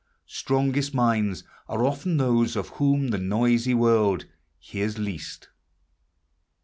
[0.25, 4.25] Strongest minds Are often those of whom the noisy world
[4.57, 5.49] Hears least.